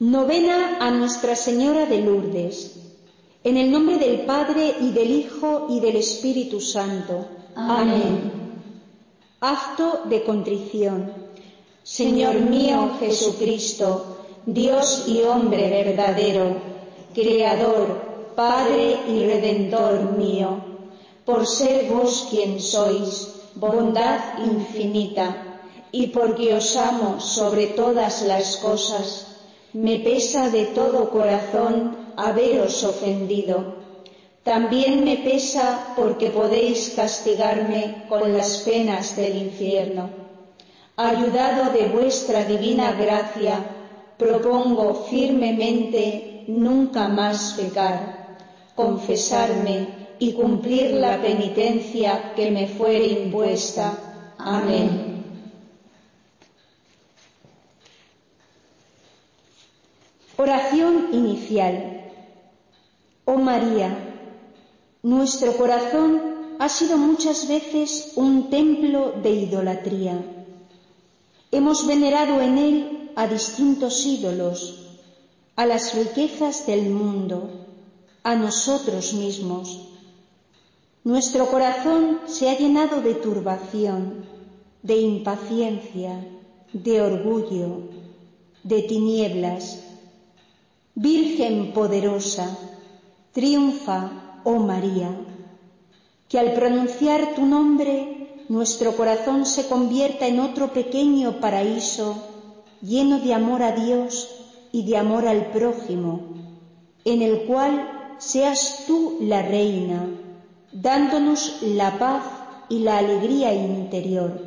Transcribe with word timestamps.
Novena 0.00 0.78
a 0.80 0.90
Nuestra 0.90 1.36
Señora 1.36 1.86
de 1.86 2.00
Lourdes. 2.00 2.72
En 3.44 3.56
el 3.56 3.70
nombre 3.70 3.96
del 3.96 4.22
Padre 4.22 4.74
y 4.80 4.90
del 4.90 5.08
Hijo 5.08 5.68
y 5.70 5.78
del 5.78 5.94
Espíritu 5.94 6.60
Santo. 6.60 7.28
Amén. 7.54 8.32
Acto 9.40 10.00
de 10.06 10.24
contrición. 10.24 11.12
Señor 11.84 12.40
mío 12.40 12.96
Jesucristo, 12.98 14.16
Dios 14.44 15.04
y 15.06 15.22
hombre 15.22 15.70
verdadero, 15.70 16.56
Creador, 17.14 18.32
Padre 18.34 18.98
y 19.06 19.24
Redentor 19.24 20.18
mío, 20.18 20.58
por 21.24 21.46
ser 21.46 21.88
vos 21.88 22.26
quien 22.30 22.58
sois, 22.58 23.28
bondad 23.54 24.40
infinita, 24.44 25.60
y 25.92 26.08
porque 26.08 26.52
os 26.52 26.74
amo 26.74 27.20
sobre 27.20 27.68
todas 27.68 28.22
las 28.22 28.56
cosas, 28.56 29.33
me 29.74 29.98
pesa 29.98 30.50
de 30.50 30.66
todo 30.66 31.10
corazón 31.10 31.96
haberos 32.16 32.84
ofendido. 32.84 33.82
También 34.44 35.04
me 35.04 35.16
pesa 35.16 35.94
porque 35.96 36.30
podéis 36.30 36.92
castigarme 36.94 38.04
con 38.08 38.32
las 38.32 38.58
penas 38.58 39.16
del 39.16 39.36
infierno. 39.36 40.10
Ayudado 40.96 41.72
de 41.72 41.88
vuestra 41.88 42.44
divina 42.44 42.92
gracia, 42.92 43.64
propongo 44.16 44.94
firmemente 45.10 46.44
nunca 46.46 47.08
más 47.08 47.54
pecar, 47.54 48.36
confesarme 48.76 50.14
y 50.20 50.32
cumplir 50.34 50.92
la 50.92 51.20
penitencia 51.20 52.32
que 52.36 52.50
me 52.50 52.68
fuere 52.68 53.06
impuesta. 53.06 53.98
Amén. 54.38 55.13
Oración 60.44 61.08
inicial. 61.12 61.74
Oh 63.24 63.38
María, 63.38 63.88
nuestro 65.02 65.56
corazón 65.56 66.20
ha 66.58 66.68
sido 66.68 66.98
muchas 66.98 67.48
veces 67.48 68.12
un 68.16 68.50
templo 68.50 69.14
de 69.22 69.30
idolatría. 69.30 70.16
Hemos 71.50 71.86
venerado 71.86 72.42
en 72.42 72.58
él 72.58 73.10
a 73.16 73.26
distintos 73.26 74.04
ídolos, 74.04 74.84
a 75.56 75.64
las 75.64 75.94
riquezas 75.94 76.66
del 76.66 76.90
mundo, 76.90 77.48
a 78.22 78.34
nosotros 78.34 79.14
mismos. 79.14 79.88
Nuestro 81.04 81.46
corazón 81.46 82.20
se 82.26 82.50
ha 82.50 82.58
llenado 82.58 83.00
de 83.00 83.14
turbación, 83.14 84.26
de 84.82 84.98
impaciencia, 84.98 86.22
de 86.74 87.00
orgullo, 87.00 87.88
de 88.62 88.82
tinieblas, 88.82 89.93
Virgen 90.96 91.72
poderosa, 91.72 92.56
triunfa, 93.32 94.40
oh 94.44 94.60
María, 94.60 95.10
que 96.28 96.38
al 96.38 96.52
pronunciar 96.52 97.34
tu 97.34 97.44
nombre 97.46 98.44
nuestro 98.48 98.96
corazón 98.96 99.44
se 99.44 99.66
convierta 99.66 100.28
en 100.28 100.38
otro 100.38 100.72
pequeño 100.72 101.40
paraíso 101.40 102.14
lleno 102.80 103.18
de 103.18 103.34
amor 103.34 103.64
a 103.64 103.72
Dios 103.72 104.28
y 104.70 104.84
de 104.84 104.96
amor 104.96 105.26
al 105.26 105.46
prójimo, 105.46 106.20
en 107.04 107.22
el 107.22 107.42
cual 107.46 108.14
seas 108.18 108.84
tú 108.86 109.18
la 109.20 109.42
reina, 109.42 110.08
dándonos 110.70 111.60
la 111.62 111.98
paz 111.98 112.22
y 112.68 112.78
la 112.78 112.98
alegría 112.98 113.52
interior. 113.52 114.40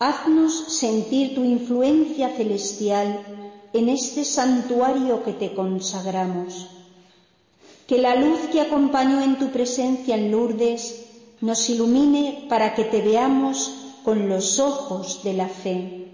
Haznos 0.00 0.52
sentir 0.52 1.36
tu 1.36 1.44
influencia 1.44 2.30
celestial 2.30 3.45
en 3.76 3.90
este 3.90 4.24
santuario 4.24 5.22
que 5.22 5.32
te 5.32 5.54
consagramos. 5.54 6.68
Que 7.86 7.98
la 7.98 8.16
luz 8.16 8.40
que 8.50 8.62
acompañó 8.62 9.20
en 9.20 9.38
tu 9.38 9.48
presencia 9.50 10.16
en 10.16 10.32
Lourdes 10.32 11.04
nos 11.40 11.68
ilumine 11.68 12.46
para 12.48 12.74
que 12.74 12.84
te 12.84 13.02
veamos 13.02 13.72
con 14.02 14.28
los 14.28 14.58
ojos 14.58 15.22
de 15.22 15.34
la 15.34 15.48
fe. 15.48 16.08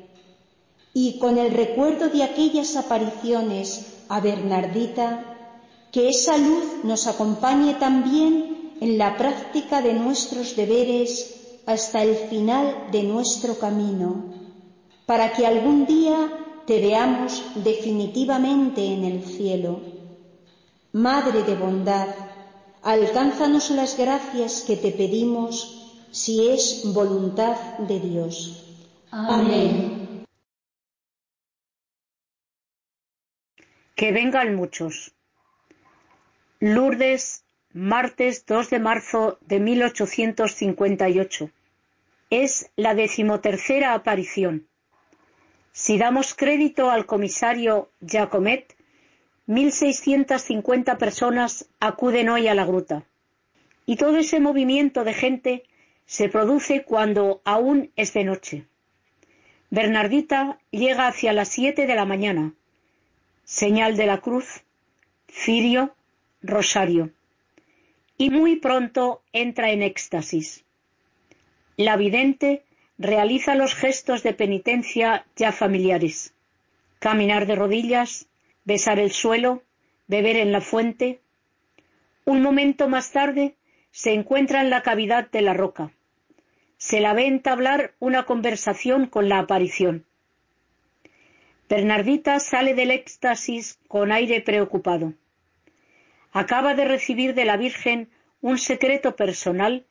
Y 0.93 1.19
con 1.19 1.39
el 1.39 1.53
recuerdo 1.53 2.09
de 2.09 2.25
aquellas 2.25 2.77
apariciones 2.77 3.87
a 4.09 4.21
Bernardita, 4.21 5.25
que 5.93 6.09
esa 6.09 6.37
luz 6.37 6.65
nos 6.83 7.07
acompañe 7.07 7.75
también 7.75 8.73
en 8.81 8.99
la 8.99 9.17
práctica 9.17 9.81
de 9.81 9.95
nuestros 9.95 10.57
deberes 10.57 11.61
hasta 11.65 12.03
el 12.03 12.17
final 12.17 12.89
de 12.91 13.05
nuestro 13.05 13.57
camino, 13.59 14.25
para 15.07 15.33
que 15.33 15.47
algún 15.47 15.87
día 15.87 16.42
te 16.67 16.81
veamos 16.81 17.43
definitivamente 17.65 18.85
en 18.85 19.05
el 19.05 19.25
cielo. 19.25 19.81
Madre 20.93 21.43
de 21.43 21.55
bondad, 21.55 22.09
alcánzanos 22.83 23.71
las 23.71 23.97
gracias 23.97 24.63
que 24.63 24.77
te 24.77 24.93
pedimos 24.93 25.83
si 26.11 26.49
es 26.49 26.83
voluntad 26.93 27.57
de 27.79 28.01
Dios. 28.01 28.63
Amén. 29.11 30.25
Que 33.95 34.13
vengan 34.13 34.55
muchos. 34.55 35.15
Lourdes, 36.61 37.45
martes 37.73 38.45
2 38.47 38.71
de 38.71 38.79
marzo 38.79 39.39
de 39.41 39.61
1858. 39.61 41.51
Es 42.31 42.71
la 42.77 42.95
decimotercera 42.95 43.95
aparición. 43.95 44.69
Si 45.73 45.97
damos 45.97 46.35
crédito 46.35 46.91
al 46.91 47.07
comisario 47.07 47.91
Jacomet, 48.07 48.77
1.650 49.49 50.99
personas 50.99 51.67
acuden 51.81 52.29
hoy 52.29 52.47
a 52.47 52.55
la 52.55 52.67
gruta. 52.67 53.05
Y 53.87 53.97
todo 53.97 54.19
ese 54.19 54.39
movimiento 54.39 55.03
de 55.03 55.15
gente 55.15 55.63
se 56.07 56.29
produce 56.29 56.85
cuando 56.85 57.41
aún 57.45 57.91
es 57.97 58.13
de 58.13 58.25
noche. 58.25 58.67
Bernardita 59.71 60.59
llega 60.71 61.09
hacia 61.09 61.33
las 61.33 61.49
siete 61.49 61.87
de 61.87 61.95
la 61.95 62.05
mañana. 62.05 62.53
Señal 63.45 63.97
de 63.97 64.07
la 64.07 64.21
cruz, 64.21 64.63
cirio, 65.29 65.95
rosario. 66.43 67.11
Y 68.19 68.29
muy 68.29 68.57
pronto 68.57 69.23
entra 69.33 69.71
en 69.71 69.83
éxtasis. 69.83 70.65
La 71.79 71.97
vidente 71.97 72.63
realiza 73.03 73.57
los 73.57 73.75
gestos 73.75 74.23
de 74.23 74.33
penitencia 74.33 75.27
ya 75.37 75.51
familiares. 75.53 76.35
Caminar 77.01 77.47
de 77.47 77.57
rodillas, 77.57 78.29
besar 78.65 79.01
el 79.01 79.11
suelo, 79.11 79.63
beber 80.07 80.37
en 80.37 80.53
la 80.53 80.61
fuente. 80.61 81.21
Un 82.25 82.43
momento 82.43 82.89
más 82.89 83.11
tarde 83.11 83.57
se 83.91 84.13
encuentra 84.13 84.61
en 84.61 84.71
la 84.71 84.83
cavidad 84.83 85.29
de 85.31 85.43
la 85.43 85.53
roca. 85.53 85.91
Se 86.77 87.01
la 87.01 87.13
ve 87.13 87.27
entablar 87.27 87.95
una 87.99 88.25
conversación 88.25 89.07
con 89.07 89.29
la 89.29 89.41
aparición. 89.41 90.05
Bernardita 91.69 92.39
sale 92.39 92.75
del 92.75 92.91
éxtasis 92.91 93.79
con 93.89 94.13
aire 94.13 94.41
preocupado. 94.41 95.15
Acaba 96.31 96.75
de 96.75 96.85
recibir 96.85 97.35
de 97.35 97.45
la 97.45 97.57
Virgen 97.57 98.11
un 98.41 98.59
secreto 98.59 99.17
personal 99.17 99.87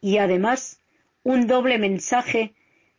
y 0.00 0.18
además 0.18 0.79
un 1.22 1.46
doble 1.46 1.78
mensaje 1.78 2.54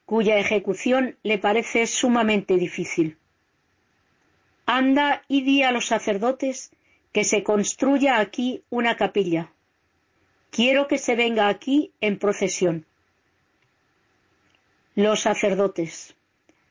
cuya 0.06 0.38
ejecución 0.38 1.18
le 1.24 1.38
parece 1.38 1.88
sumamente 1.88 2.58
difícil. 2.58 3.18
Anda 4.66 5.24
y 5.28 5.42
di 5.42 5.64
a 5.64 5.72
los 5.72 5.88
sacerdotes 5.88 6.72
que 7.12 7.24
se 7.24 7.44
construya 7.44 8.20
aquí 8.20 8.64
una 8.70 8.96
capilla. 8.96 9.52
Quiero 10.50 10.88
que 10.88 10.98
se 10.98 11.16
venga 11.16 11.48
aquí 11.48 11.92
en 12.02 12.20
procesión. 12.20 12.86
Los 14.96 15.22
sacerdotes. 15.22 16.16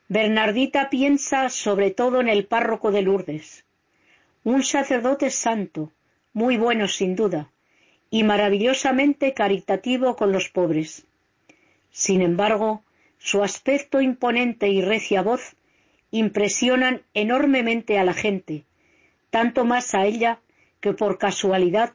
Bernardita 0.09 0.91
piensa 0.91 1.49
sobre 1.49 1.91
todo 1.91 2.21
en 2.21 2.29
el 2.29 2.47
párroco 2.47 2.91
de 2.91 3.03
Lourdes. 3.03 3.65
Un 4.45 4.63
sacerdote 4.63 5.31
santo, 5.31 5.93
muy 6.33 6.57
bueno 6.57 6.89
sin 6.89 7.17
duda, 7.17 7.51
y 8.11 8.25
maravillosamente 8.25 9.35
caritativo 9.35 10.17
con 10.17 10.33
los 10.33 10.49
pobres. 10.49 11.07
Sin 11.91 12.23
embargo, 12.23 12.83
su 13.19 13.43
aspecto 13.43 14.01
imponente 14.01 14.69
y 14.69 14.83
recia 14.83 15.23
voz 15.23 15.57
impresionan 16.11 17.03
enormemente 17.15 17.99
a 17.99 18.05
la 18.05 18.15
gente, 18.15 18.65
tanto 19.31 19.65
más 19.65 19.95
a 19.95 20.07
ella 20.07 20.41
que 20.81 20.93
por 20.93 21.19
casualidad 21.19 21.93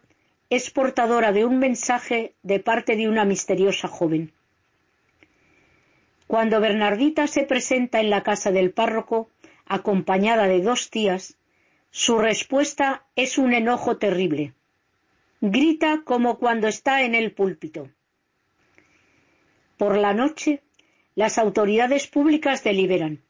es 0.50 0.69
portadora 0.69 1.31
de 1.31 1.45
un 1.45 1.59
mensaje 1.59 2.33
de 2.44 2.59
parte 2.59 2.95
de 2.95 3.09
una 3.09 3.25
misteriosa 3.25 3.88
joven. 3.88 4.31
Cuando 6.27 6.59
Bernardita 6.59 7.27
se 7.27 7.44
presenta 7.44 8.00
en 8.00 8.09
la 8.09 8.24
casa 8.24 8.51
del 8.51 8.71
párroco, 8.71 9.30
acompañada 9.65 10.48
de 10.48 10.62
dos 10.62 10.89
tías, 10.89 11.38
su 11.91 12.18
respuesta 12.18 13.06
es 13.15 13.38
un 13.38 13.53
enojo 13.53 13.98
terrible. 13.98 14.53
Grita 15.41 16.01
como 16.03 16.38
cuando 16.38 16.68
está 16.68 17.03
en 17.03 17.15
el 17.15 17.31
púlpito. 17.31 17.89
Por 19.77 19.98
la 19.98 20.13
noche, 20.13 20.62
las 21.16 21.38
autoridades 21.38 22.07
públicas 22.07 22.63
deliberan. 22.63 23.24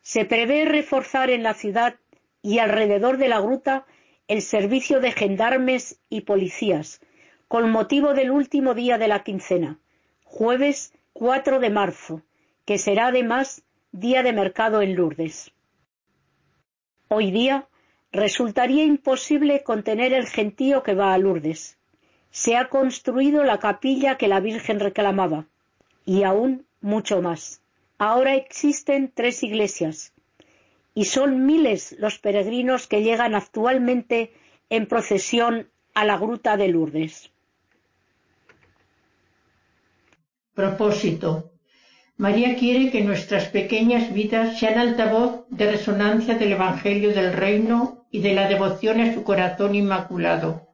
Se 0.00 0.24
prevé 0.24 0.64
reforzar 0.64 1.30
en 1.30 1.42
la 1.42 1.54
ciudad 1.54 1.96
y 2.42 2.58
alrededor 2.58 3.18
de 3.18 3.28
la 3.28 3.40
gruta 3.40 3.86
el 4.26 4.42
servicio 4.42 5.00
de 5.00 5.12
gendarmes 5.12 6.00
y 6.08 6.22
policías, 6.22 7.00
con 7.46 7.70
motivo 7.70 8.14
del 8.14 8.30
último 8.30 8.74
día 8.74 8.96
de 8.96 9.08
la 9.08 9.22
quincena, 9.22 9.78
jueves 10.24 10.94
4 11.12 11.60
de 11.60 11.70
marzo, 11.70 12.22
que 12.64 12.78
será 12.78 13.08
además 13.08 13.62
día 13.92 14.22
de 14.22 14.32
mercado 14.32 14.80
en 14.80 14.94
Lourdes. 14.94 15.52
Hoy 17.08 17.30
día 17.30 17.68
resultaría 18.10 18.84
imposible 18.84 19.62
contener 19.62 20.14
el 20.14 20.26
gentío 20.26 20.82
que 20.82 20.94
va 20.94 21.12
a 21.12 21.18
Lourdes. 21.18 21.78
Se 22.30 22.56
ha 22.56 22.70
construido 22.70 23.44
la 23.44 23.58
capilla 23.58 24.16
que 24.16 24.28
la 24.28 24.40
Virgen 24.40 24.80
reclamaba, 24.80 25.46
y 26.04 26.22
aún 26.24 26.66
mucho 26.80 27.22
más. 27.22 27.62
Ahora 27.98 28.34
existen 28.34 29.12
tres 29.14 29.42
iglesias, 29.42 30.12
y 30.94 31.04
son 31.04 31.46
miles 31.46 31.94
los 31.98 32.18
peregrinos 32.18 32.86
que 32.86 33.02
llegan 33.02 33.34
actualmente 33.34 34.32
en 34.70 34.86
procesión 34.86 35.68
a 35.94 36.04
la 36.04 36.18
gruta 36.18 36.56
de 36.56 36.68
Lourdes. 36.68 37.30
Propósito. 40.54 41.52
María 42.18 42.56
quiere 42.56 42.90
que 42.90 43.02
nuestras 43.02 43.48
pequeñas 43.48 44.12
vidas 44.12 44.58
sean 44.58 44.78
altavoz 44.78 45.46
de 45.48 45.70
resonancia 45.70 46.34
del 46.34 46.52
Evangelio 46.52 47.12
del 47.12 47.32
Reino 47.32 48.06
y 48.10 48.20
de 48.20 48.34
la 48.34 48.48
devoción 48.48 49.00
a 49.00 49.14
su 49.14 49.24
corazón 49.24 49.74
inmaculado. 49.74 50.68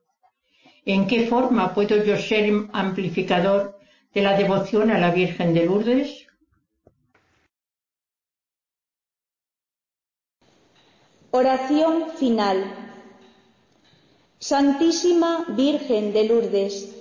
¿En 0.84 1.06
qué 1.06 1.26
forma 1.26 1.74
puedo 1.74 2.04
yo 2.04 2.16
ser 2.16 2.52
amplificador 2.72 3.77
de 4.14 4.22
la 4.22 4.36
devoción 4.36 4.90
a 4.90 4.98
la 4.98 5.10
Virgen 5.10 5.54
de 5.54 5.66
Lourdes? 5.66 6.26
Oración 11.30 12.10
final. 12.16 12.74
Santísima 14.38 15.44
Virgen 15.48 16.12
de 16.12 16.24
Lourdes, 16.24 16.94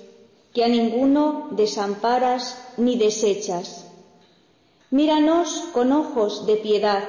que 0.53 0.65
a 0.65 0.67
ninguno 0.67 1.49
desamparas 1.51 2.73
ni 2.77 2.97
desechas. 2.97 3.85
Míranos 4.89 5.69
con 5.71 5.91
ojos 5.91 6.45
de 6.45 6.57
piedad 6.57 7.03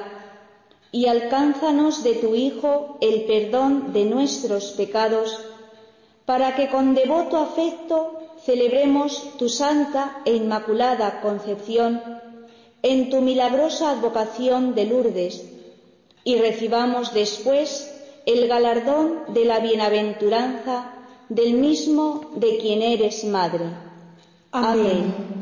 y 0.91 1.07
alcánzanos 1.07 2.03
de 2.03 2.15
tu 2.15 2.35
Hijo 2.35 2.97
el 3.01 3.25
perdón 3.25 3.91
de 3.91 4.05
nuestros 4.05 4.71
pecados, 4.71 5.45
para 6.25 6.55
que 6.55 6.69
con 6.69 6.95
devoto 6.95 7.37
afecto 7.37 8.28
celebremos 8.49 9.37
tu 9.37 9.47
santa 9.47 10.03
e 10.25 10.33
inmaculada 10.41 11.21
concepción 11.21 11.91
en 12.81 13.11
tu 13.11 13.21
milagrosa 13.21 13.91
advocación 13.91 14.73
de 14.73 14.83
Lourdes 14.89 15.35
y 16.23 16.33
recibamos 16.37 17.13
después 17.13 17.69
el 18.25 18.47
galardón 18.47 19.07
de 19.35 19.45
la 19.45 19.59
bienaventuranza 19.59 20.77
del 21.29 21.53
mismo 21.53 22.05
de 22.43 22.57
quien 22.57 22.81
eres 22.81 23.23
madre. 23.23 23.67
Amén. 24.51 25.38